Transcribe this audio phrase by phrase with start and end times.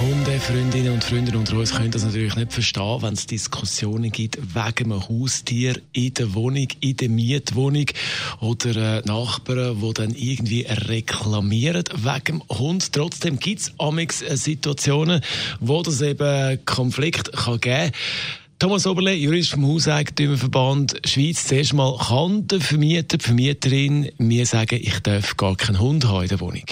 [0.00, 4.92] Hundefreundinnen und Freunde unter uns können das natürlich nicht verstehen, wenn es Diskussionen gibt wegen
[4.92, 7.84] einem Haustier in der Wohnung, in der Mietwohnung
[8.40, 12.92] oder äh, Nachbarn, die dann irgendwie reklamieren wegen dem Hund.
[12.94, 15.20] Trotzdem gibt es amix äh, Situationen,
[15.60, 17.92] wo das eben Konflikt kann geben
[18.58, 21.46] Thomas Oberle, Jurist vom Hauseigentümerverband Schweiz.
[21.46, 26.24] Zuerst mal, kann der Vermieter, die Vermieterin mir sagen, ich darf gar keinen Hund haben
[26.24, 26.66] in der Wohnung?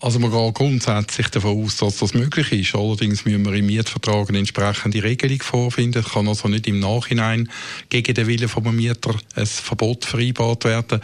[0.00, 2.74] Also man geht grundsätzlich davon aus, dass das möglich ist.
[2.76, 6.04] Allerdings müssen wir im Mietvertrag eine entsprechende Regelung vorfinden.
[6.06, 7.50] Es kann also nicht im Nachhinein
[7.88, 11.00] gegen den Willen vom Mieter ein Verbot vereinbart werden.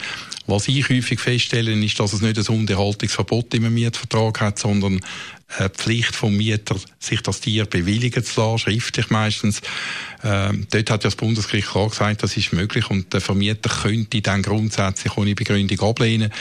[0.47, 5.01] Was ich häufig feststelle, ist, dass es nicht ein Unterhaltungsverbot im Mietvertrag hat, sondern
[5.57, 9.61] eine Pflicht vom Mieter, sich das Tier bewilligen zu lassen, schriftlich meistens.
[10.23, 14.21] Ähm, dort hat ja das Bundesgericht klar gesagt, das ist möglich und der Vermieter könnte
[14.21, 16.31] dann grundsätzlich ohne Begründung ablehnen.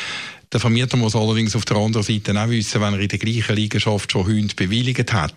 [0.54, 3.56] Der Vermieter muss allerdings auf der anderen Seite auch wissen, wenn er in der gleichen
[3.56, 5.34] Liegenschaft schon Hunde bewilligt hat,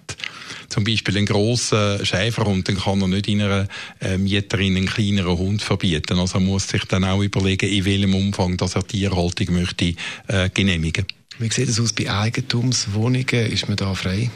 [0.70, 3.68] zum Beispiel einen grossen Schäferhund, dann kann er nicht in einer
[4.00, 6.20] äh, Mieterin einen kleineren Hund verbieten.
[6.20, 9.96] Also er muss sich dann auch überlegen, in welchem Umfang dass er Tierhaltung möchte
[10.28, 11.08] äh, genehmigen.
[11.40, 13.26] Wie sieht es aus bei Eigentumswohnungen?
[13.26, 14.30] Ist man da frei?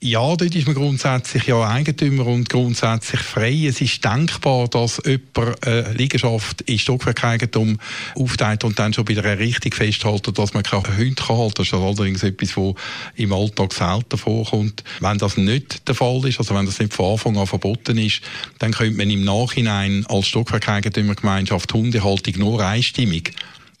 [0.00, 3.66] Ja, dort ist man grundsätzlich ja Eigentümer und grundsätzlich frei.
[3.66, 7.80] Es ist denkbar, dass jemand eine Liegenschaft in Stockwerkeigentum
[8.14, 11.50] aufteilt und dann schon bei der Errichtung festhält, dass man keine Hunde halten kann.
[11.52, 12.74] Das ist allerdings etwas, was
[13.16, 14.84] im Alltag selten vorkommt.
[15.00, 18.20] Wenn das nicht der Fall ist, also wenn das nicht von Anfang an verboten ist,
[18.60, 23.34] dann könnte man im Nachhinein als Stockwerkeigentümergemeinschaft Hundehaltung nur einstimmig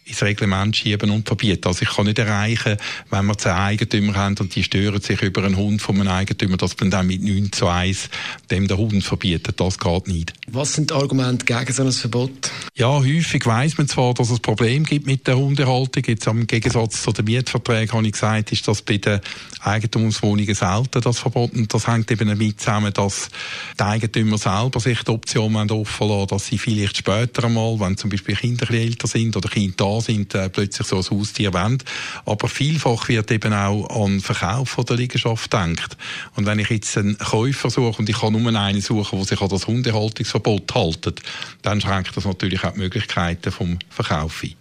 [0.08, 1.68] ins Reglement schieben und verbieten.
[1.68, 2.76] Also ich kann nicht erreichen,
[3.10, 6.56] wenn wir zehn Eigentümer haben und die stören sich über einen Hund von einem Eigentümer,
[6.56, 8.08] dass man dann mit 9 zu 1
[8.50, 9.60] dem den Hund verbietet.
[9.60, 10.32] Das geht nicht.
[10.48, 12.50] Was sind die Argumente gegen so ein Verbot?
[12.78, 16.00] Ja, häufig weiss man zwar, dass es Probleme gibt mit der Hundehaltung.
[16.06, 19.18] Jetzt im Gegensatz zu den Mietverträgen habe ich gesagt, ist das bei den
[19.62, 21.54] Eigentumswohnungen selten das Verbot.
[21.54, 23.30] Und das hängt eben damit zusammen, dass
[23.76, 28.10] die Eigentümer selber sich die Option offen lassen, dass sie vielleicht später einmal, wenn zum
[28.10, 31.82] Beispiel Kinder älter sind oder Kinder da sind, äh, plötzlich so ein Haustier wollen.
[32.26, 35.96] Aber vielfach wird eben auch an Verkauf der Liegenschaft gedacht.
[36.36, 39.40] Und wenn ich jetzt einen Käufer suche und ich kann nur einen suchen, der sich
[39.40, 41.22] an das Hundehaltungsverbot hält,
[41.62, 44.54] dann schränkt das natürlich auch die Möglichkeiten vom Verkauf ein.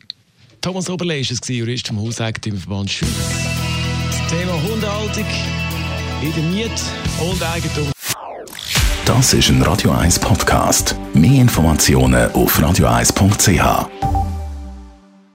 [0.62, 3.10] Thomas Oberle ist es, Jurist vom Hauseigentümerverband Schweiz.
[4.10, 5.26] Das Thema Hundehaltung
[6.22, 6.82] in der Miet-
[7.20, 7.92] und Eigentum.
[9.06, 10.96] Das ist ein Radio 1 Podcast.
[11.14, 14.17] Mehr Informationen auf radio1.ch.